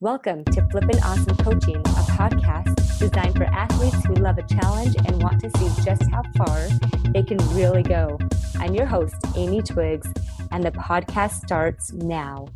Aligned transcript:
Welcome 0.00 0.44
to 0.46 0.68
Flippin' 0.70 1.00
Awesome 1.04 1.36
Coaching, 1.36 1.76
a 1.76 2.04
podcast 2.18 2.98
designed 2.98 3.36
for 3.36 3.44
athletes 3.44 4.04
who 4.04 4.14
love 4.14 4.38
a 4.38 4.42
challenge 4.42 4.96
and 4.96 5.22
want 5.22 5.40
to 5.40 5.50
see 5.56 5.82
just 5.84 6.10
how 6.10 6.22
far 6.36 6.68
they 7.12 7.22
can 7.22 7.38
really 7.54 7.84
go. 7.84 8.18
I'm 8.56 8.74
your 8.74 8.86
host, 8.86 9.14
Amy 9.36 9.62
Twiggs, 9.62 10.12
and 10.50 10.64
the 10.64 10.72
podcast 10.72 11.44
starts 11.44 11.92
now. 11.92 12.48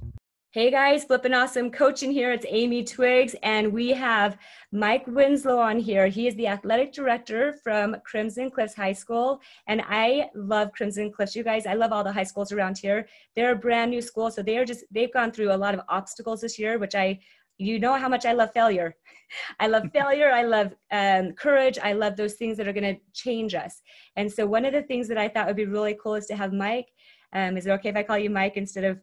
Hey 0.52 0.70
guys, 0.70 1.04
Flippin' 1.04 1.34
Awesome 1.34 1.70
Coaching 1.70 2.10
here. 2.10 2.32
It's 2.32 2.46
Amy 2.48 2.82
Twiggs, 2.82 3.36
and 3.42 3.70
we 3.70 3.90
have 3.90 4.38
Mike 4.72 5.06
Winslow 5.06 5.58
on 5.58 5.78
here. 5.78 6.06
He 6.06 6.26
is 6.26 6.34
the 6.36 6.46
athletic 6.46 6.94
director 6.94 7.52
from 7.62 7.94
Crimson 8.06 8.50
Cliffs 8.50 8.74
High 8.74 8.94
School, 8.94 9.42
and 9.66 9.82
I 9.86 10.30
love 10.34 10.72
Crimson 10.72 11.12
Cliffs. 11.12 11.36
You 11.36 11.44
guys, 11.44 11.66
I 11.66 11.74
love 11.74 11.92
all 11.92 12.02
the 12.02 12.14
high 12.14 12.22
schools 12.22 12.50
around 12.50 12.78
here. 12.78 13.06
They're 13.36 13.52
a 13.52 13.56
brand 13.56 13.90
new 13.90 14.00
school, 14.00 14.30
so 14.30 14.42
they 14.42 14.56
are 14.56 14.64
just 14.64 14.84
they've 14.90 15.12
gone 15.12 15.32
through 15.32 15.52
a 15.52 15.54
lot 15.54 15.74
of 15.74 15.82
obstacles 15.90 16.40
this 16.40 16.58
year, 16.58 16.78
which 16.78 16.94
I 16.94 17.18
you 17.58 17.78
know 17.78 17.98
how 17.98 18.08
much 18.08 18.24
I 18.24 18.32
love 18.32 18.50
failure. 18.54 18.96
I 19.60 19.66
love 19.66 19.82
failure. 19.92 20.30
I 20.32 20.44
love 20.44 20.74
um, 20.90 21.32
courage. 21.32 21.78
I 21.78 21.92
love 21.92 22.16
those 22.16 22.36
things 22.36 22.56
that 22.56 22.66
are 22.66 22.72
going 22.72 22.94
to 22.94 23.00
change 23.12 23.54
us. 23.54 23.82
And 24.16 24.32
so, 24.32 24.46
one 24.46 24.64
of 24.64 24.72
the 24.72 24.82
things 24.82 25.08
that 25.08 25.18
I 25.18 25.28
thought 25.28 25.46
would 25.46 25.56
be 25.56 25.66
really 25.66 25.98
cool 26.02 26.14
is 26.14 26.24
to 26.28 26.36
have 26.36 26.54
Mike. 26.54 26.88
Um, 27.34 27.58
is 27.58 27.66
it 27.66 27.70
okay 27.72 27.90
if 27.90 27.96
I 27.96 28.02
call 28.02 28.16
you 28.16 28.30
Mike 28.30 28.56
instead 28.56 28.84
of, 28.84 28.98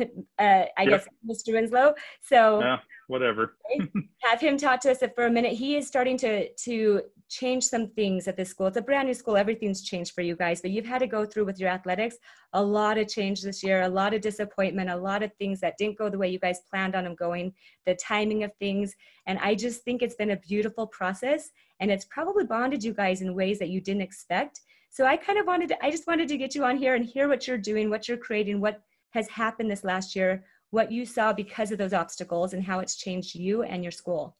uh, 0.38 0.64
I 0.76 0.82
yep. 0.82 0.88
guess, 0.88 1.08
Mr. 1.28 1.54
Winslow? 1.54 1.94
So, 2.22 2.60
yeah, 2.60 2.78
whatever. 3.06 3.56
have 4.22 4.40
him 4.40 4.56
talk 4.56 4.80
to 4.80 4.90
us 4.90 5.02
for 5.14 5.26
a 5.26 5.30
minute. 5.30 5.52
He 5.52 5.76
is 5.76 5.86
starting 5.86 6.16
to 6.18 6.48
to 6.52 7.02
change 7.28 7.64
some 7.64 7.88
things 7.88 8.26
at 8.26 8.36
this 8.36 8.48
school. 8.48 8.66
It's 8.66 8.76
a 8.78 8.82
brand 8.82 9.06
new 9.06 9.14
school. 9.14 9.36
Everything's 9.36 9.82
changed 9.82 10.14
for 10.14 10.22
you 10.22 10.34
guys, 10.34 10.62
but 10.62 10.70
you've 10.70 10.86
had 10.86 11.00
to 11.00 11.06
go 11.06 11.26
through 11.26 11.44
with 11.44 11.60
your 11.60 11.68
athletics 11.68 12.16
a 12.54 12.62
lot 12.62 12.96
of 12.96 13.08
change 13.08 13.42
this 13.42 13.62
year, 13.62 13.82
a 13.82 13.88
lot 13.88 14.14
of 14.14 14.20
disappointment, 14.20 14.88
a 14.88 14.96
lot 14.96 15.22
of 15.22 15.30
things 15.34 15.60
that 15.60 15.76
didn't 15.76 15.98
go 15.98 16.08
the 16.08 16.18
way 16.18 16.28
you 16.28 16.38
guys 16.38 16.60
planned 16.70 16.94
on 16.94 17.04
them 17.04 17.14
going, 17.14 17.52
the 17.84 17.94
timing 17.96 18.44
of 18.44 18.52
things. 18.58 18.94
And 19.26 19.38
I 19.40 19.54
just 19.54 19.82
think 19.84 20.02
it's 20.02 20.14
been 20.14 20.30
a 20.30 20.36
beautiful 20.36 20.86
process 20.86 21.50
and 21.80 21.90
it's 21.90 22.06
probably 22.06 22.44
bonded 22.44 22.82
you 22.82 22.94
guys 22.94 23.20
in 23.20 23.34
ways 23.34 23.58
that 23.58 23.68
you 23.68 23.80
didn't 23.80 24.02
expect. 24.02 24.60
So 24.90 25.04
I 25.04 25.16
kind 25.16 25.38
of 25.38 25.46
wanted 25.46 25.68
to, 25.68 25.84
I 25.84 25.90
just 25.90 26.06
wanted 26.06 26.28
to 26.28 26.38
get 26.38 26.54
you 26.54 26.64
on 26.64 26.78
here 26.78 26.94
and 26.94 27.04
hear 27.04 27.28
what 27.28 27.46
you're 27.46 27.58
doing, 27.58 27.90
what 27.90 28.08
you're 28.08 28.16
creating, 28.16 28.60
what 28.60 28.80
has 29.10 29.28
happened 29.28 29.70
this 29.70 29.84
last 29.84 30.14
year, 30.14 30.44
what 30.70 30.92
you 30.92 31.06
saw 31.06 31.32
because 31.32 31.70
of 31.72 31.78
those 31.78 31.92
obstacles 31.92 32.52
and 32.52 32.62
how 32.62 32.80
it's 32.80 32.96
changed 32.96 33.34
you 33.34 33.62
and 33.62 33.82
your 33.82 33.92
school. 33.92 34.36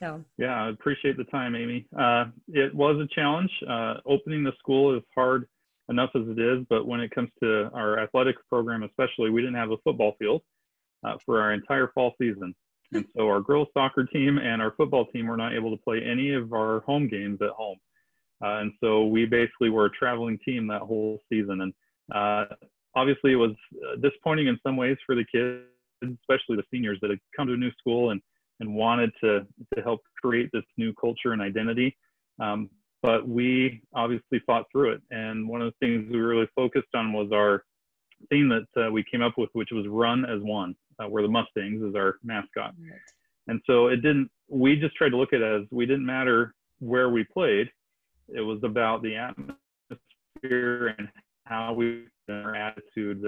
So 0.00 0.24
yeah, 0.38 0.64
I 0.64 0.70
appreciate 0.70 1.16
the 1.16 1.24
time, 1.24 1.54
Amy. 1.54 1.86
Uh, 1.96 2.26
it 2.48 2.74
was 2.74 2.96
a 2.98 3.14
challenge. 3.14 3.50
Uh, 3.68 3.94
opening 4.06 4.42
the 4.42 4.52
school 4.58 4.96
is 4.96 5.02
hard 5.14 5.46
enough 5.88 6.10
as 6.14 6.22
it 6.26 6.38
is, 6.38 6.64
but 6.68 6.86
when 6.86 7.00
it 7.00 7.10
comes 7.12 7.30
to 7.42 7.70
our 7.72 8.00
athletics 8.00 8.42
program, 8.48 8.82
especially, 8.82 9.30
we 9.30 9.40
didn't 9.40 9.56
have 9.56 9.70
a 9.70 9.76
football 9.84 10.14
field 10.18 10.42
uh, 11.04 11.14
for 11.24 11.40
our 11.40 11.52
entire 11.52 11.90
fall 11.94 12.12
season. 12.20 12.54
And 12.92 13.06
so 13.16 13.26
our 13.26 13.40
girls 13.40 13.66
soccer 13.74 14.04
team 14.04 14.38
and 14.38 14.62
our 14.62 14.72
football 14.76 15.06
team 15.06 15.26
were 15.26 15.38
not 15.38 15.52
able 15.52 15.76
to 15.76 15.82
play 15.82 16.00
any 16.08 16.32
of 16.32 16.52
our 16.52 16.80
home 16.80 17.08
games 17.08 17.40
at 17.42 17.48
home. 17.48 17.78
Uh, 18.44 18.58
and 18.60 18.72
so 18.80 19.06
we 19.06 19.24
basically 19.24 19.68
were 19.68 19.86
a 19.86 19.90
traveling 19.90 20.38
team 20.44 20.68
that 20.68 20.82
whole 20.82 21.18
season. 21.28 21.62
And 21.62 21.72
uh, 22.14 22.54
obviously 22.96 23.32
it 23.32 23.36
was 23.36 23.52
uh, 23.86 23.96
disappointing 24.00 24.46
in 24.46 24.58
some 24.62 24.76
ways 24.76 24.96
for 25.06 25.14
the 25.14 25.24
kids, 25.30 25.64
especially 26.02 26.56
the 26.56 26.64
seniors 26.72 26.98
that 27.00 27.10
had 27.10 27.18
come 27.36 27.46
to 27.48 27.54
a 27.54 27.56
new 27.56 27.70
school 27.78 28.10
and 28.10 28.20
and 28.60 28.72
wanted 28.74 29.10
to 29.22 29.46
to 29.74 29.82
help 29.82 30.00
create 30.22 30.50
this 30.52 30.64
new 30.76 30.92
culture 30.94 31.32
and 31.32 31.42
identity. 31.42 31.96
Um, 32.40 32.70
but 33.02 33.28
we 33.28 33.82
obviously 33.94 34.40
fought 34.46 34.64
through 34.72 34.92
it. 34.92 35.02
And 35.10 35.46
one 35.46 35.60
of 35.60 35.72
the 35.72 35.86
things 35.86 36.10
we 36.10 36.18
really 36.18 36.48
focused 36.56 36.94
on 36.94 37.12
was 37.12 37.30
our 37.32 37.62
theme 38.30 38.48
that 38.48 38.86
uh, 38.86 38.90
we 38.90 39.04
came 39.10 39.22
up 39.22 39.34
with, 39.36 39.50
which 39.52 39.68
was 39.72 39.86
"Run 39.88 40.24
as 40.24 40.40
One," 40.40 40.74
uh, 40.98 41.08
where 41.08 41.22
the 41.22 41.28
Mustangs 41.28 41.82
is 41.82 41.94
our 41.94 42.16
mascot. 42.24 42.74
Right. 42.80 42.98
And 43.48 43.60
so 43.66 43.88
it 43.88 43.96
didn't. 43.96 44.30
We 44.48 44.76
just 44.76 44.96
tried 44.96 45.10
to 45.10 45.16
look 45.16 45.32
at 45.32 45.42
it 45.42 45.62
as 45.62 45.66
we 45.70 45.86
didn't 45.86 46.06
matter 46.06 46.54
where 46.78 47.10
we 47.10 47.24
played. 47.24 47.68
It 48.28 48.40
was 48.40 48.60
about 48.62 49.02
the 49.02 49.16
atmosphere 49.16 50.94
and 50.98 51.08
how 51.44 51.72
we 51.72 52.04
our 52.28 52.54
attitude. 52.54 53.22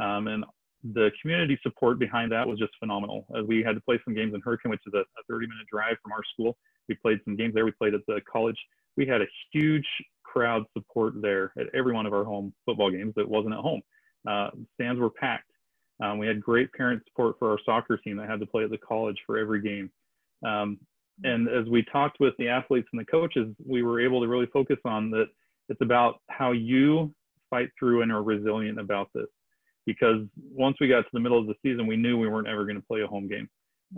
Um, 0.00 0.28
and 0.28 0.44
the 0.92 1.10
community 1.20 1.58
support 1.62 1.98
behind 1.98 2.30
that 2.32 2.46
was 2.46 2.58
just 2.58 2.72
phenomenal. 2.78 3.26
As 3.36 3.44
we 3.46 3.62
had 3.62 3.74
to 3.74 3.80
play 3.80 3.98
some 4.04 4.14
games 4.14 4.34
in 4.34 4.40
Hurricane, 4.40 4.70
which 4.70 4.80
is 4.86 4.94
a, 4.94 5.00
a 5.00 5.22
30 5.28 5.46
minute 5.46 5.66
drive 5.70 5.96
from 6.02 6.12
our 6.12 6.22
school. 6.32 6.56
We 6.88 6.94
played 6.96 7.18
some 7.24 7.36
games 7.36 7.54
there. 7.54 7.64
We 7.64 7.72
played 7.72 7.94
at 7.94 8.02
the 8.06 8.20
college. 8.30 8.56
We 8.96 9.06
had 9.06 9.20
a 9.20 9.26
huge 9.52 9.86
crowd 10.22 10.64
support 10.72 11.14
there 11.20 11.52
at 11.58 11.66
every 11.74 11.92
one 11.92 12.06
of 12.06 12.12
our 12.12 12.24
home 12.24 12.52
football 12.64 12.90
games 12.90 13.14
that 13.16 13.28
wasn't 13.28 13.54
at 13.54 13.60
home. 13.60 13.82
Uh, 14.28 14.50
stands 14.74 15.00
were 15.00 15.10
packed. 15.10 15.50
Um, 16.02 16.18
we 16.18 16.26
had 16.26 16.40
great 16.40 16.72
parent 16.72 17.02
support 17.08 17.36
for 17.38 17.50
our 17.50 17.58
soccer 17.64 17.96
team 17.96 18.16
that 18.18 18.28
had 18.28 18.40
to 18.40 18.46
play 18.46 18.64
at 18.64 18.70
the 18.70 18.78
college 18.78 19.16
for 19.26 19.38
every 19.38 19.62
game. 19.62 19.90
Um, 20.46 20.78
and 21.24 21.48
as 21.48 21.66
we 21.68 21.82
talked 21.90 22.20
with 22.20 22.34
the 22.38 22.48
athletes 22.48 22.88
and 22.92 23.00
the 23.00 23.06
coaches, 23.06 23.48
we 23.64 23.82
were 23.82 24.00
able 24.00 24.20
to 24.20 24.28
really 24.28 24.46
focus 24.52 24.76
on 24.84 25.10
that 25.10 25.26
it's 25.68 25.80
about 25.80 26.20
how 26.28 26.52
you 26.52 27.12
fight 27.50 27.68
through 27.78 28.02
and 28.02 28.12
are 28.12 28.22
resilient 28.22 28.78
about 28.78 29.08
this 29.14 29.26
because 29.86 30.26
once 30.50 30.76
we 30.80 30.88
got 30.88 31.02
to 31.02 31.08
the 31.12 31.20
middle 31.20 31.38
of 31.38 31.46
the 31.46 31.54
season, 31.62 31.86
we 31.86 31.96
knew 31.96 32.18
we 32.18 32.28
weren't 32.28 32.48
ever 32.48 32.64
going 32.64 32.76
to 32.76 32.86
play 32.86 33.02
a 33.02 33.06
home 33.06 33.28
game 33.28 33.48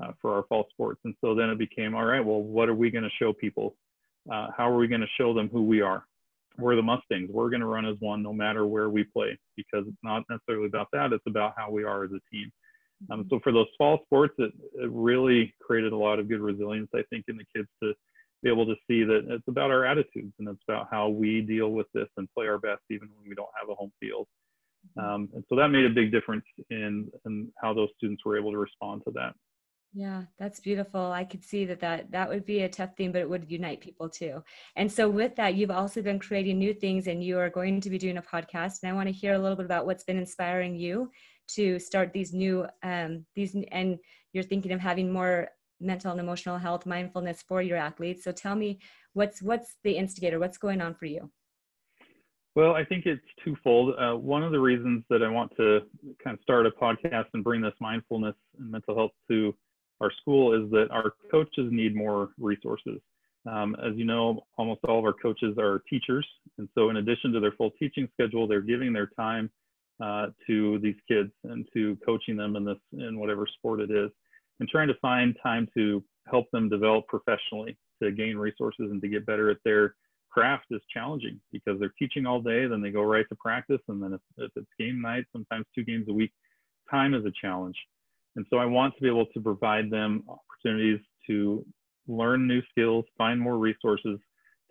uh, 0.02 0.12
for 0.20 0.34
our 0.34 0.44
fall 0.44 0.66
sports. 0.70 1.00
And 1.04 1.14
so 1.22 1.34
then 1.34 1.48
it 1.48 1.58
became, 1.58 1.94
all 1.94 2.04
right, 2.04 2.24
well, 2.24 2.42
what 2.42 2.68
are 2.68 2.74
we 2.74 2.90
going 2.90 3.04
to 3.04 3.10
show 3.18 3.32
people? 3.32 3.74
Uh, 4.30 4.48
how 4.56 4.70
are 4.70 4.76
we 4.76 4.86
going 4.86 5.00
to 5.00 5.06
show 5.18 5.32
them 5.32 5.48
who 5.50 5.62
we 5.62 5.80
are? 5.80 6.04
We're 6.58 6.76
the 6.76 6.82
Mustangs. 6.82 7.30
We're 7.32 7.50
going 7.50 7.60
to 7.60 7.66
run 7.66 7.86
as 7.86 7.96
one 8.00 8.22
no 8.22 8.32
matter 8.32 8.66
where 8.66 8.90
we 8.90 9.04
play 9.04 9.38
because 9.56 9.84
it's 9.86 9.96
not 10.02 10.24
necessarily 10.28 10.66
about 10.66 10.88
that. 10.92 11.12
It's 11.12 11.24
about 11.26 11.54
how 11.56 11.70
we 11.70 11.84
are 11.84 12.04
as 12.04 12.10
a 12.10 12.20
team. 12.34 12.52
Um, 13.10 13.26
so 13.30 13.40
for 13.42 13.52
those 13.52 13.68
fall 13.78 14.00
sports, 14.04 14.34
it, 14.38 14.52
it 14.74 14.90
really 14.90 15.54
created 15.62 15.92
a 15.92 15.96
lot 15.96 16.18
of 16.18 16.28
good 16.28 16.40
resilience, 16.40 16.88
I 16.94 17.02
think, 17.10 17.26
in 17.28 17.36
the 17.36 17.44
kids 17.54 17.68
to 17.82 17.94
be 18.42 18.50
able 18.50 18.66
to 18.66 18.74
see 18.86 19.04
that 19.04 19.26
it's 19.28 19.48
about 19.48 19.70
our 19.70 19.84
attitudes 19.84 20.32
and 20.38 20.48
it's 20.48 20.62
about 20.68 20.88
how 20.90 21.08
we 21.08 21.40
deal 21.40 21.70
with 21.70 21.86
this 21.92 22.08
and 22.16 22.28
play 22.36 22.46
our 22.46 22.58
best 22.58 22.82
even 22.90 23.08
when 23.16 23.28
we 23.28 23.34
don't 23.34 23.48
have 23.58 23.68
a 23.68 23.74
home 23.74 23.92
field. 24.00 24.26
Um, 24.96 25.28
and 25.34 25.44
so 25.48 25.56
that 25.56 25.68
made 25.68 25.84
a 25.84 25.90
big 25.90 26.12
difference 26.12 26.44
in, 26.70 27.10
in 27.26 27.48
how 27.60 27.74
those 27.74 27.88
students 27.96 28.24
were 28.24 28.38
able 28.38 28.52
to 28.52 28.58
respond 28.58 29.02
to 29.06 29.12
that. 29.12 29.34
Yeah, 29.94 30.24
that's 30.38 30.60
beautiful. 30.60 31.12
I 31.12 31.24
could 31.24 31.42
see 31.42 31.64
that, 31.64 31.80
that 31.80 32.10
that 32.10 32.28
would 32.28 32.44
be 32.44 32.60
a 32.60 32.68
tough 32.68 32.94
thing, 32.96 33.10
but 33.10 33.22
it 33.22 33.28
would 33.28 33.50
unite 33.50 33.80
people 33.80 34.08
too. 34.08 34.42
And 34.76 34.90
so 34.90 35.08
with 35.08 35.34
that, 35.36 35.54
you've 35.54 35.70
also 35.70 36.02
been 36.02 36.18
creating 36.18 36.58
new 36.58 36.74
things 36.74 37.06
and 37.06 37.24
you 37.24 37.38
are 37.38 37.48
going 37.48 37.80
to 37.80 37.90
be 37.90 37.98
doing 37.98 38.18
a 38.18 38.22
podcast. 38.22 38.82
And 38.82 38.92
I 38.92 38.94
want 38.94 39.08
to 39.08 39.14
hear 39.14 39.34
a 39.34 39.38
little 39.38 39.56
bit 39.56 39.64
about 39.64 39.86
what's 39.86 40.04
been 40.04 40.18
inspiring 40.18 40.76
you 40.76 41.10
to 41.54 41.78
start 41.78 42.12
these 42.12 42.34
new, 42.34 42.66
um, 42.82 43.24
these, 43.34 43.56
and 43.72 43.98
you're 44.32 44.44
thinking 44.44 44.72
of 44.72 44.80
having 44.80 45.10
more 45.10 45.48
mental 45.80 46.10
and 46.10 46.20
emotional 46.20 46.58
health 46.58 46.86
mindfulness 46.86 47.42
for 47.46 47.62
your 47.62 47.76
athletes. 47.76 48.24
So 48.24 48.32
tell 48.32 48.54
me 48.54 48.78
what's, 49.12 49.42
what's 49.42 49.76
the 49.84 49.96
instigator, 49.96 50.38
what's 50.38 50.58
going 50.58 50.80
on 50.80 50.94
for 50.94 51.06
you? 51.06 51.30
Well, 52.54 52.74
I 52.74 52.84
think 52.84 53.06
it's 53.06 53.22
twofold. 53.44 53.94
Uh, 53.98 54.16
one 54.16 54.42
of 54.42 54.50
the 54.50 54.58
reasons 54.58 55.04
that 55.10 55.22
I 55.22 55.28
want 55.28 55.52
to 55.56 55.80
kind 56.22 56.34
of 56.34 56.42
start 56.42 56.66
a 56.66 56.70
podcast 56.70 57.26
and 57.34 57.44
bring 57.44 57.60
this 57.60 57.74
mindfulness 57.80 58.34
and 58.58 58.70
mental 58.70 58.96
health 58.96 59.12
to 59.30 59.54
our 60.00 60.10
school 60.20 60.52
is 60.54 60.70
that 60.72 60.88
our 60.90 61.12
coaches 61.30 61.68
need 61.70 61.94
more 61.94 62.30
resources. 62.38 63.00
Um, 63.48 63.76
as 63.76 63.94
you 63.96 64.04
know, 64.04 64.44
almost 64.56 64.80
all 64.84 64.98
of 64.98 65.04
our 65.04 65.12
coaches 65.12 65.56
are 65.58 65.82
teachers. 65.88 66.26
And 66.58 66.68
so, 66.74 66.90
in 66.90 66.96
addition 66.96 67.32
to 67.32 67.40
their 67.40 67.52
full 67.52 67.70
teaching 67.78 68.08
schedule, 68.12 68.46
they're 68.46 68.60
giving 68.60 68.92
their 68.92 69.06
time 69.16 69.50
uh, 70.02 70.26
to 70.46 70.78
these 70.80 70.96
kids 71.06 71.30
and 71.44 71.66
to 71.74 71.96
coaching 72.04 72.36
them 72.36 72.56
in 72.56 72.64
this, 72.64 72.78
in 72.92 73.18
whatever 73.18 73.46
sport 73.46 73.80
it 73.80 73.90
is, 73.90 74.10
and 74.60 74.68
trying 74.68 74.88
to 74.88 74.94
find 75.00 75.36
time 75.42 75.68
to 75.76 76.02
help 76.30 76.46
them 76.52 76.68
develop 76.68 77.06
professionally 77.06 77.76
to 78.02 78.10
gain 78.12 78.36
resources 78.36 78.90
and 78.90 79.00
to 79.02 79.08
get 79.08 79.26
better 79.26 79.50
at 79.50 79.58
their 79.64 79.94
craft 80.30 80.66
is 80.70 80.80
challenging 80.92 81.40
because 81.52 81.78
they're 81.80 81.94
teaching 81.98 82.26
all 82.26 82.40
day, 82.40 82.66
then 82.66 82.80
they 82.80 82.90
go 82.90 83.02
right 83.02 83.24
to 83.28 83.36
practice, 83.36 83.80
and 83.88 84.02
then 84.02 84.12
if, 84.12 84.20
if 84.36 84.50
it's 84.56 84.68
game 84.78 85.00
night, 85.00 85.24
sometimes 85.32 85.64
two 85.74 85.84
games 85.84 86.06
a 86.08 86.12
week, 86.12 86.32
time 86.90 87.14
is 87.14 87.24
a 87.24 87.32
challenge. 87.40 87.76
And 88.36 88.46
so 88.50 88.58
I 88.58 88.66
want 88.66 88.94
to 88.94 89.02
be 89.02 89.08
able 89.08 89.26
to 89.26 89.40
provide 89.40 89.90
them 89.90 90.22
opportunities 90.28 91.00
to 91.26 91.64
learn 92.06 92.46
new 92.46 92.62
skills, 92.70 93.04
find 93.16 93.40
more 93.40 93.58
resources, 93.58 94.18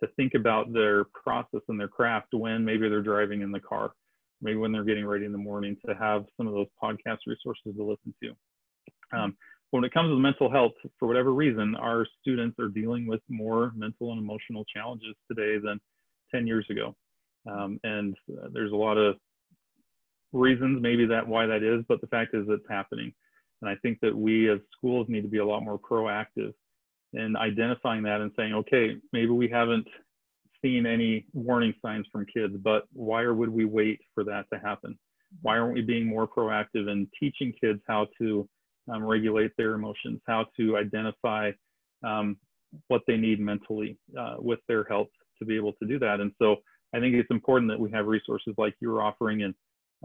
to 0.00 0.08
think 0.16 0.34
about 0.34 0.72
their 0.72 1.04
process 1.04 1.60
and 1.68 1.78
their 1.78 1.88
craft 1.88 2.28
when 2.32 2.64
maybe 2.64 2.88
they're 2.88 3.02
driving 3.02 3.42
in 3.42 3.50
the 3.50 3.60
car, 3.60 3.92
maybe 4.40 4.56
when 4.56 4.72
they're 4.72 4.84
getting 4.84 5.06
ready 5.06 5.24
in 5.24 5.32
the 5.32 5.38
morning, 5.38 5.76
to 5.86 5.94
have 5.94 6.24
some 6.36 6.46
of 6.46 6.54
those 6.54 6.68
podcast 6.82 7.18
resources 7.26 7.74
to 7.76 7.84
listen 7.84 8.14
to. 8.22 8.30
Um, 9.16 9.36
when 9.70 9.84
it 9.84 9.92
comes 9.92 10.10
to 10.10 10.18
mental 10.18 10.50
health, 10.50 10.72
for 10.98 11.06
whatever 11.06 11.32
reason, 11.32 11.74
our 11.76 12.06
students 12.20 12.58
are 12.58 12.68
dealing 12.68 13.06
with 13.06 13.20
more 13.28 13.72
mental 13.76 14.12
and 14.12 14.20
emotional 14.20 14.64
challenges 14.64 15.14
today 15.30 15.58
than 15.62 15.80
10 16.34 16.46
years 16.46 16.66
ago. 16.70 16.94
Um, 17.50 17.78
and 17.84 18.14
uh, 18.30 18.48
there's 18.52 18.72
a 18.72 18.76
lot 18.76 18.96
of 18.96 19.16
reasons 20.32 20.82
maybe 20.82 21.06
that 21.06 21.26
why 21.26 21.46
that 21.46 21.62
is, 21.62 21.84
but 21.88 22.00
the 22.00 22.06
fact 22.06 22.34
is 22.34 22.46
it's 22.48 22.64
happening. 22.68 23.12
And 23.60 23.70
I 23.70 23.74
think 23.82 23.98
that 24.00 24.14
we 24.14 24.50
as 24.50 24.58
schools 24.76 25.06
need 25.08 25.22
to 25.22 25.28
be 25.28 25.38
a 25.38 25.46
lot 25.46 25.62
more 25.62 25.78
proactive 25.78 26.52
in 27.12 27.36
identifying 27.36 28.02
that 28.04 28.20
and 28.20 28.30
saying, 28.36 28.54
okay, 28.54 28.96
maybe 29.12 29.30
we 29.30 29.48
haven't 29.48 29.86
seen 30.62 30.86
any 30.86 31.26
warning 31.32 31.74
signs 31.82 32.06
from 32.12 32.26
kids, 32.26 32.54
but 32.62 32.84
why 32.92 33.26
would 33.26 33.48
we 33.48 33.64
wait 33.64 34.00
for 34.14 34.24
that 34.24 34.46
to 34.52 34.58
happen? 34.58 34.98
Why 35.42 35.58
aren't 35.58 35.74
we 35.74 35.82
being 35.82 36.06
more 36.06 36.26
proactive 36.26 36.88
in 36.90 37.08
teaching 37.18 37.52
kids 37.60 37.80
how 37.86 38.08
to 38.18 38.48
um, 38.90 39.04
regulate 39.04 39.52
their 39.56 39.74
emotions, 39.74 40.20
how 40.26 40.46
to 40.56 40.76
identify 40.76 41.50
um, 42.06 42.36
what 42.88 43.02
they 43.06 43.16
need 43.16 43.40
mentally 43.40 43.96
uh, 44.18 44.36
with 44.38 44.60
their 44.68 44.84
health 44.84 45.08
to 45.38 45.44
be 45.44 45.56
able 45.56 45.72
to 45.74 45.86
do 45.86 45.98
that. 45.98 46.20
And 46.20 46.32
so 46.40 46.56
I 46.94 47.00
think 47.00 47.14
it's 47.14 47.30
important 47.30 47.70
that 47.70 47.80
we 47.80 47.90
have 47.90 48.06
resources 48.06 48.54
like 48.56 48.74
you're 48.80 49.02
offering 49.02 49.42
and 49.42 49.54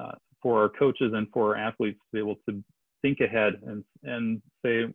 uh, 0.01 0.13
for 0.41 0.61
our 0.61 0.69
coaches 0.69 1.13
and 1.13 1.27
for 1.33 1.55
our 1.55 1.61
athletes 1.61 1.99
to 1.99 2.13
be 2.13 2.19
able 2.19 2.35
to 2.49 2.63
think 3.01 3.19
ahead 3.19 3.53
and 3.65 3.83
and 4.03 4.41
say, 4.65 4.85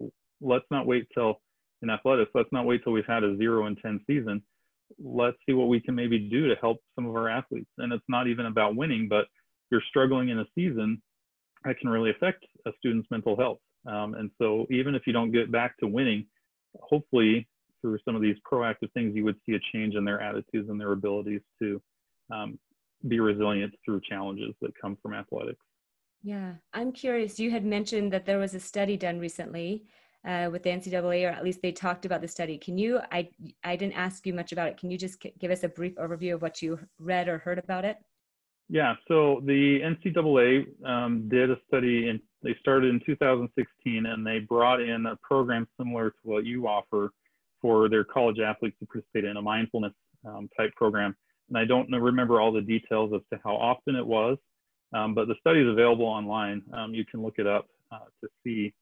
let's 0.40 0.64
not 0.70 0.86
wait 0.86 1.06
till 1.14 1.40
in 1.82 1.90
athletics, 1.90 2.30
let's 2.34 2.52
not 2.52 2.66
wait 2.66 2.82
till 2.82 2.92
we've 2.92 3.06
had 3.06 3.24
a 3.24 3.36
zero 3.36 3.66
and 3.66 3.78
10 3.80 4.00
season. 4.06 4.42
Let's 4.98 5.36
see 5.46 5.52
what 5.52 5.68
we 5.68 5.80
can 5.80 5.94
maybe 5.94 6.18
do 6.18 6.48
to 6.48 6.56
help 6.60 6.78
some 6.94 7.06
of 7.06 7.14
our 7.14 7.28
athletes. 7.28 7.70
And 7.78 7.92
it's 7.92 8.04
not 8.08 8.26
even 8.26 8.46
about 8.46 8.74
winning, 8.74 9.06
but 9.08 9.26
you're 9.70 9.82
struggling 9.88 10.30
in 10.30 10.40
a 10.40 10.46
season 10.54 11.00
that 11.64 11.78
can 11.78 11.88
really 11.88 12.10
affect 12.10 12.44
a 12.66 12.70
student's 12.78 13.08
mental 13.10 13.36
health. 13.36 13.58
Um, 13.86 14.14
and 14.14 14.30
so 14.38 14.66
even 14.70 14.94
if 14.94 15.06
you 15.06 15.12
don't 15.12 15.32
get 15.32 15.50
back 15.50 15.76
to 15.78 15.86
winning, 15.86 16.26
hopefully 16.80 17.48
through 17.80 17.98
some 18.04 18.16
of 18.16 18.22
these 18.22 18.36
proactive 18.50 18.92
things, 18.92 19.14
you 19.14 19.24
would 19.24 19.36
see 19.46 19.54
a 19.54 19.60
change 19.72 19.94
in 19.94 20.04
their 20.04 20.20
attitudes 20.20 20.68
and 20.68 20.80
their 20.80 20.92
abilities 20.92 21.40
to 21.60 21.80
um, 22.32 22.58
be 23.06 23.20
resilient 23.20 23.74
through 23.84 24.00
challenges 24.08 24.54
that 24.60 24.72
come 24.80 24.96
from 25.00 25.14
athletics. 25.14 25.60
Yeah, 26.22 26.54
I'm 26.74 26.92
curious. 26.92 27.38
You 27.38 27.50
had 27.50 27.64
mentioned 27.64 28.12
that 28.12 28.26
there 28.26 28.38
was 28.38 28.54
a 28.54 28.60
study 28.60 28.96
done 28.96 29.20
recently 29.20 29.84
uh, 30.26 30.48
with 30.50 30.64
the 30.64 30.70
NCAA, 30.70 31.26
or 31.26 31.30
at 31.30 31.44
least 31.44 31.62
they 31.62 31.70
talked 31.70 32.04
about 32.04 32.20
the 32.20 32.28
study. 32.28 32.58
Can 32.58 32.76
you? 32.76 33.00
I 33.12 33.28
I 33.62 33.76
didn't 33.76 33.96
ask 33.96 34.26
you 34.26 34.34
much 34.34 34.50
about 34.50 34.68
it. 34.68 34.76
Can 34.76 34.90
you 34.90 34.98
just 34.98 35.24
give 35.38 35.50
us 35.50 35.62
a 35.62 35.68
brief 35.68 35.94
overview 35.94 36.34
of 36.34 36.42
what 36.42 36.60
you 36.60 36.78
read 36.98 37.28
or 37.28 37.38
heard 37.38 37.58
about 37.58 37.84
it? 37.84 37.98
Yeah. 38.68 38.94
So 39.08 39.40
the 39.44 39.80
NCAA 39.80 40.66
um, 40.86 41.28
did 41.28 41.50
a 41.50 41.56
study, 41.66 42.08
and 42.08 42.20
they 42.42 42.54
started 42.60 42.90
in 42.90 43.00
2016, 43.04 44.06
and 44.06 44.26
they 44.26 44.40
brought 44.40 44.80
in 44.80 45.06
a 45.06 45.16
program 45.16 45.66
similar 45.78 46.10
to 46.10 46.16
what 46.22 46.44
you 46.44 46.68
offer 46.68 47.10
for 47.62 47.88
their 47.88 48.04
college 48.04 48.38
athletes 48.38 48.76
to 48.80 48.86
participate 48.86 49.24
in 49.24 49.36
a 49.36 49.42
mindfulness 49.42 49.94
um, 50.26 50.48
type 50.56 50.74
program. 50.76 51.16
And 51.48 51.56
I 51.56 51.64
don't 51.64 51.90
remember 51.90 52.40
all 52.40 52.52
the 52.52 52.60
details 52.60 53.10
as 53.14 53.22
to 53.32 53.40
how 53.42 53.56
often 53.56 53.96
it 53.96 54.06
was, 54.06 54.36
um, 54.92 55.14
but 55.14 55.28
the 55.28 55.34
study 55.40 55.60
is 55.60 55.68
available 55.68 56.04
online. 56.04 56.62
Um, 56.74 56.94
you 56.94 57.04
can 57.06 57.22
look 57.22 57.38
it 57.38 57.46
up 57.46 57.66
uh, 57.90 58.00
to 58.22 58.28
see 58.44 58.74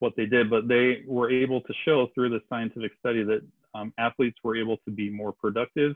what 0.00 0.12
they 0.16 0.26
did, 0.26 0.50
but 0.50 0.68
they 0.68 1.02
were 1.06 1.30
able 1.30 1.62
to 1.62 1.72
show 1.86 2.08
through 2.14 2.28
the 2.28 2.40
scientific 2.50 2.92
study 2.98 3.24
that 3.24 3.40
um, 3.74 3.92
athletes 3.98 4.36
were 4.44 4.56
able 4.56 4.76
to 4.84 4.90
be 4.90 5.08
more 5.08 5.32
productive, 5.32 5.94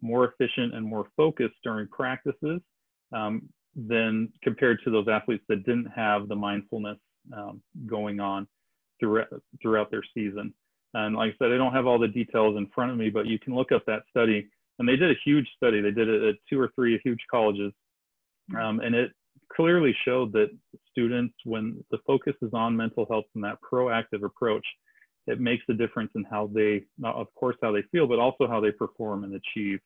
more 0.00 0.32
efficient, 0.32 0.74
and 0.74 0.86
more 0.86 1.06
focused 1.16 1.54
during 1.64 1.88
practices 1.88 2.60
um, 3.12 3.48
than 3.76 4.32
compared 4.42 4.80
to 4.84 4.90
those 4.90 5.08
athletes 5.08 5.44
that 5.48 5.64
didn't 5.64 5.88
have 5.94 6.28
the 6.28 6.36
mindfulness 6.36 6.98
um, 7.36 7.60
going 7.86 8.20
on 8.20 8.46
throughout, 9.00 9.28
throughout 9.60 9.90
their 9.90 10.02
season. 10.14 10.54
And 10.94 11.16
like 11.16 11.32
I 11.32 11.34
said, 11.38 11.52
I 11.52 11.56
don't 11.56 11.72
have 11.72 11.86
all 11.86 11.98
the 11.98 12.08
details 12.08 12.56
in 12.56 12.68
front 12.74 12.92
of 12.92 12.96
me, 12.96 13.10
but 13.10 13.26
you 13.26 13.38
can 13.38 13.54
look 13.54 13.72
up 13.72 13.84
that 13.86 14.02
study. 14.10 14.48
And 14.78 14.88
they 14.88 14.96
did 14.96 15.10
a 15.10 15.20
huge 15.24 15.46
study. 15.56 15.80
They 15.80 15.90
did 15.90 16.08
it 16.08 16.22
at 16.22 16.34
two 16.48 16.60
or 16.60 16.70
three 16.74 17.00
huge 17.04 17.20
colleges. 17.30 17.72
Um, 18.60 18.80
and 18.80 18.94
it 18.94 19.10
clearly 19.54 19.94
showed 20.04 20.32
that 20.32 20.50
students, 20.90 21.34
when 21.44 21.82
the 21.90 21.98
focus 22.06 22.34
is 22.42 22.50
on 22.52 22.76
mental 22.76 23.06
health 23.08 23.24
and 23.34 23.42
that 23.44 23.58
proactive 23.60 24.24
approach, 24.24 24.66
it 25.26 25.40
makes 25.40 25.64
a 25.68 25.74
difference 25.74 26.10
in 26.14 26.24
how 26.30 26.50
they, 26.52 26.84
of 27.02 27.26
course, 27.34 27.56
how 27.62 27.72
they 27.72 27.82
feel, 27.90 28.06
but 28.06 28.18
also 28.18 28.46
how 28.46 28.60
they 28.60 28.70
perform 28.70 29.24
and 29.24 29.34
achieve 29.34 29.80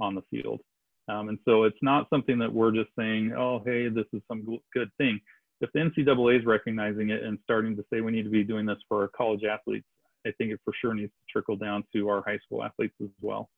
on 0.00 0.14
the 0.14 0.22
field. 0.30 0.60
Um, 1.08 1.28
and 1.28 1.38
so 1.44 1.64
it's 1.64 1.78
not 1.82 2.08
something 2.10 2.38
that 2.38 2.52
we're 2.52 2.72
just 2.72 2.90
saying, 2.98 3.34
oh, 3.36 3.62
hey, 3.64 3.88
this 3.88 4.06
is 4.12 4.22
some 4.28 4.58
good 4.72 4.90
thing. 4.98 5.20
If 5.60 5.70
the 5.72 5.80
NCAA 5.80 6.40
is 6.40 6.46
recognizing 6.46 7.10
it 7.10 7.22
and 7.22 7.38
starting 7.44 7.76
to 7.76 7.84
say 7.92 8.00
we 8.00 8.12
need 8.12 8.24
to 8.24 8.30
be 8.30 8.44
doing 8.44 8.66
this 8.66 8.78
for 8.88 9.02
our 9.02 9.08
college 9.08 9.44
athletes, 9.44 9.86
I 10.26 10.30
think 10.38 10.52
it 10.52 10.60
for 10.64 10.72
sure 10.80 10.94
needs 10.94 11.12
to 11.12 11.32
trickle 11.32 11.56
down 11.56 11.84
to 11.94 12.08
our 12.08 12.22
high 12.26 12.38
school 12.38 12.62
athletes 12.62 12.94
as 13.02 13.08
well. 13.20 13.50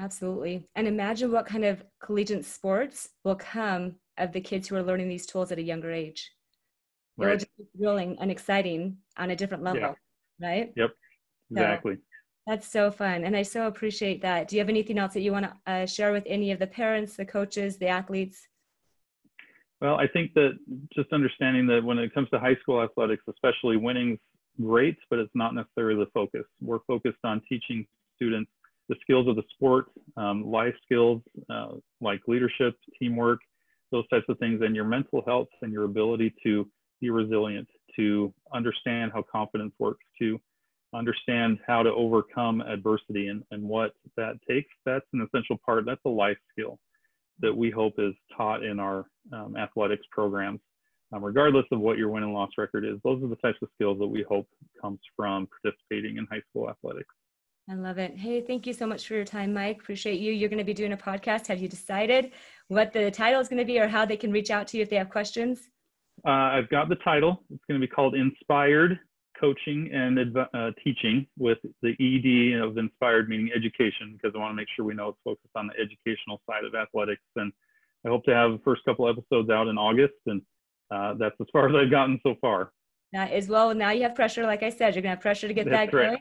Absolutely. 0.00 0.66
And 0.74 0.86
imagine 0.88 1.30
what 1.30 1.46
kind 1.46 1.64
of 1.64 1.84
collegiate 2.02 2.44
sports 2.44 3.10
will 3.24 3.36
come 3.36 3.96
of 4.18 4.32
the 4.32 4.40
kids 4.40 4.68
who 4.68 4.76
are 4.76 4.82
learning 4.82 5.08
these 5.08 5.26
tools 5.26 5.52
at 5.52 5.58
a 5.58 5.62
younger 5.62 5.90
age. 5.90 6.30
Right. 7.16 7.28
It'll 7.28 7.38
just 7.38 7.56
be 7.56 7.64
thrilling 7.78 8.16
and 8.20 8.30
exciting 8.30 8.98
on 9.16 9.30
a 9.30 9.36
different 9.36 9.62
level, 9.62 9.80
yeah. 9.80 9.94
right? 10.40 10.72
Yep, 10.76 10.90
exactly. 11.50 11.94
So 11.94 12.00
that's 12.46 12.68
so 12.68 12.90
fun. 12.90 13.24
And 13.24 13.36
I 13.36 13.42
so 13.42 13.66
appreciate 13.66 14.20
that. 14.22 14.48
Do 14.48 14.56
you 14.56 14.60
have 14.60 14.68
anything 14.68 14.98
else 14.98 15.14
that 15.14 15.22
you 15.22 15.32
want 15.32 15.46
to 15.46 15.72
uh, 15.72 15.86
share 15.86 16.12
with 16.12 16.24
any 16.26 16.50
of 16.50 16.58
the 16.58 16.66
parents, 16.66 17.16
the 17.16 17.24
coaches, 17.24 17.78
the 17.78 17.88
athletes? 17.88 18.48
Well, 19.80 19.96
I 19.96 20.06
think 20.06 20.34
that 20.34 20.58
just 20.94 21.12
understanding 21.12 21.66
that 21.68 21.82
when 21.82 21.98
it 21.98 22.14
comes 22.14 22.28
to 22.30 22.38
high 22.38 22.56
school 22.56 22.82
athletics, 22.82 23.24
especially 23.28 23.76
winning's 23.76 24.18
great, 24.60 24.96
but 25.10 25.18
it's 25.18 25.34
not 25.34 25.54
necessarily 25.54 26.04
the 26.04 26.10
focus. 26.12 26.44
We're 26.60 26.78
focused 26.86 27.18
on 27.24 27.42
teaching 27.48 27.86
students 28.16 28.50
the 28.88 28.96
skills 29.00 29.26
of 29.28 29.36
the 29.36 29.42
sport, 29.54 29.86
um, 30.16 30.44
life 30.46 30.74
skills 30.84 31.22
uh, 31.48 31.72
like 32.00 32.20
leadership, 32.26 32.74
teamwork, 32.98 33.40
those 33.90 34.06
types 34.08 34.26
of 34.28 34.38
things, 34.38 34.60
and 34.62 34.74
your 34.74 34.84
mental 34.84 35.22
health 35.26 35.48
and 35.62 35.72
your 35.72 35.84
ability 35.84 36.34
to 36.42 36.68
be 37.00 37.10
resilient, 37.10 37.68
to 37.96 38.32
understand 38.52 39.12
how 39.12 39.22
confidence 39.22 39.72
works, 39.78 40.04
to 40.18 40.38
understand 40.94 41.58
how 41.66 41.82
to 41.82 41.90
overcome 41.90 42.60
adversity 42.60 43.28
and, 43.28 43.42
and 43.50 43.62
what 43.62 43.92
that 44.16 44.34
takes. 44.48 44.70
That's 44.86 45.06
an 45.12 45.26
essential 45.26 45.58
part. 45.64 45.84
That's 45.86 46.00
a 46.04 46.10
life 46.10 46.38
skill 46.52 46.78
that 47.40 47.54
we 47.54 47.70
hope 47.70 47.94
is 47.98 48.14
taught 48.36 48.62
in 48.62 48.78
our 48.78 49.06
um, 49.32 49.56
athletics 49.56 50.04
programs 50.12 50.60
um, 51.14 51.24
regardless 51.24 51.64
of 51.70 51.80
what 51.80 51.98
your 51.98 52.10
win 52.10 52.22
and 52.22 52.32
loss 52.32 52.50
record 52.58 52.84
is. 52.84 52.98
Those 53.04 53.22
are 53.22 53.28
the 53.28 53.36
types 53.36 53.58
of 53.62 53.68
skills 53.74 53.98
that 53.98 54.06
we 54.06 54.24
hope 54.28 54.48
comes 54.80 54.98
from 55.16 55.48
participating 55.62 56.16
in 56.18 56.26
high 56.30 56.42
school 56.50 56.68
athletics. 56.68 57.14
I 57.70 57.74
love 57.74 57.98
it. 57.98 58.18
Hey, 58.18 58.42
thank 58.42 58.66
you 58.66 58.74
so 58.74 58.86
much 58.86 59.06
for 59.06 59.14
your 59.14 59.24
time, 59.24 59.54
Mike. 59.54 59.78
Appreciate 59.80 60.20
you. 60.20 60.32
You're 60.32 60.50
going 60.50 60.58
to 60.58 60.64
be 60.64 60.74
doing 60.74 60.92
a 60.92 60.96
podcast. 60.96 61.46
Have 61.46 61.60
you 61.60 61.68
decided 61.68 62.32
what 62.68 62.92
the 62.92 63.10
title 63.10 63.40
is 63.40 63.48
going 63.48 63.60
to 63.60 63.64
be 63.64 63.78
or 63.78 63.88
how 63.88 64.04
they 64.04 64.18
can 64.18 64.32
reach 64.32 64.50
out 64.50 64.66
to 64.68 64.76
you 64.76 64.82
if 64.82 64.90
they 64.90 64.96
have 64.96 65.08
questions? 65.08 65.68
Uh, 66.26 66.30
I've 66.30 66.68
got 66.68 66.88
the 66.88 66.96
title. 66.96 67.42
It's 67.50 67.64
going 67.68 67.80
to 67.80 67.86
be 67.86 67.90
called 67.90 68.14
Inspired 68.14 68.98
Coaching 69.38 69.90
and 69.92 70.18
uh, 70.36 70.70
Teaching 70.82 71.26
with 71.38 71.58
the 71.82 71.90
ED 71.90 72.62
of 72.62 72.78
inspired 72.78 73.28
meaning 73.28 73.50
education 73.54 74.14
because 74.14 74.34
I 74.34 74.38
want 74.38 74.52
to 74.52 74.56
make 74.56 74.68
sure 74.74 74.84
we 74.84 74.94
know 74.94 75.08
it's 75.08 75.18
focused 75.24 75.54
on 75.54 75.68
the 75.68 75.74
educational 75.74 76.40
side 76.48 76.64
of 76.64 76.74
athletics. 76.74 77.22
And 77.36 77.52
I 78.04 78.08
hope 78.08 78.24
to 78.24 78.34
have 78.34 78.52
the 78.52 78.60
first 78.64 78.84
couple 78.84 79.08
episodes 79.08 79.50
out 79.50 79.68
in 79.68 79.78
August 79.78 80.14
and 80.26 80.42
uh, 80.90 81.14
that's 81.18 81.34
as 81.40 81.46
far 81.52 81.68
as 81.68 81.74
I've 81.74 81.90
gotten 81.90 82.20
so 82.22 82.34
far. 82.40 82.72
That 83.12 83.32
as 83.32 83.48
well. 83.48 83.74
Now 83.74 83.90
you 83.90 84.02
have 84.02 84.14
pressure. 84.14 84.44
Like 84.44 84.62
I 84.62 84.70
said, 84.70 84.94
you're 84.94 85.02
gonna 85.02 85.14
have 85.14 85.20
pressure 85.20 85.48
to 85.48 85.54
get 85.54 85.66
that's 85.66 85.90
that 85.90 85.92
going, 85.92 86.18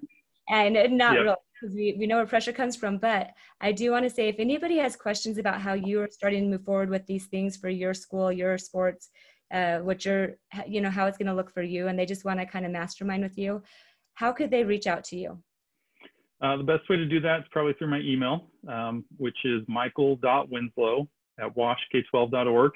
and 0.49 0.97
not 0.97 1.13
yep. 1.15 1.23
really 1.23 1.35
because 1.63 1.75
we, 1.75 1.95
we 1.97 2.07
know 2.07 2.17
where 2.17 2.25
pressure 2.25 2.51
comes 2.51 2.75
from. 2.75 2.97
But 2.97 3.31
I 3.61 3.71
do 3.71 3.91
want 3.91 4.03
to 4.03 4.09
say, 4.09 4.27
if 4.27 4.39
anybody 4.39 4.77
has 4.77 4.95
questions 4.95 5.37
about 5.37 5.61
how 5.61 5.73
you 5.73 6.01
are 6.01 6.09
starting 6.11 6.43
to 6.43 6.49
move 6.49 6.65
forward 6.65 6.89
with 6.89 7.05
these 7.07 7.27
things 7.27 7.57
for 7.57 7.69
your 7.69 7.93
school, 7.93 8.31
your 8.31 8.57
sports, 8.57 9.09
uh, 9.53 9.79
what 9.79 10.03
you're, 10.03 10.35
you 10.67 10.81
know, 10.81 10.89
how 10.89 11.05
it's 11.05 11.17
going 11.17 11.27
to 11.27 11.33
look 11.33 11.51
for 11.51 11.61
you, 11.61 11.87
and 11.87 11.97
they 11.97 12.05
just 12.05 12.25
want 12.25 12.39
to 12.39 12.45
kind 12.45 12.65
of 12.65 12.71
mastermind 12.71 13.23
with 13.23 13.37
you, 13.37 13.61
how 14.15 14.31
could 14.31 14.51
they 14.51 14.63
reach 14.63 14.87
out 14.87 15.03
to 15.05 15.15
you? 15.15 15.41
Uh, 16.41 16.57
the 16.57 16.63
best 16.63 16.89
way 16.89 16.97
to 16.97 17.05
do 17.05 17.19
that 17.21 17.39
is 17.39 17.45
probably 17.51 17.73
through 17.73 17.87
my 17.87 17.99
email, 17.99 18.47
um, 18.67 19.05
which 19.17 19.37
is 19.45 19.61
michael.winslow 19.67 21.07
at 21.39 21.55
washk12.org. 21.55 22.71